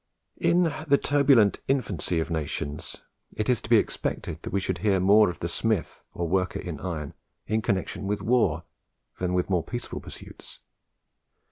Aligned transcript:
In 0.39 0.63
the 0.87 0.97
turbulent 0.97 1.59
infancy 1.67 2.19
of 2.19 2.31
nations 2.31 3.03
it 3.37 3.47
is 3.49 3.61
to 3.61 3.69
be 3.69 3.77
expected 3.77 4.41
that 4.41 4.49
we 4.49 4.59
should 4.59 4.79
hear 4.79 4.99
more 4.99 5.29
of 5.29 5.37
the 5.41 5.47
Smith, 5.47 6.03
or 6.15 6.27
worker 6.27 6.57
in 6.59 6.79
iron, 6.79 7.13
in 7.45 7.61
connexion 7.61 8.07
with 8.07 8.23
war, 8.23 8.63
than 9.19 9.35
with 9.35 9.51
more 9.51 9.63
peaceful 9.63 9.99
pursuits. 9.99 10.57